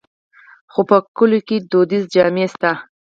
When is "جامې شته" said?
2.13-2.71